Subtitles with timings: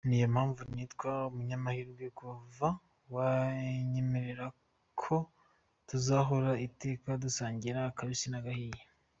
[0.07, 2.67] Ni yo mpamvu nitwa umunyamahirwe kuva
[3.15, 5.15] wanyemererako
[5.89, 8.81] tuzahora iteka dusangira akabisi n’agahiye.